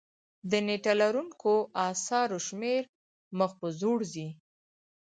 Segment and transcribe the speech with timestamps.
[0.49, 1.53] د نېټه لرونکو
[1.89, 2.83] اثارو شمېر
[3.39, 4.27] مخ په ځوړ ځي.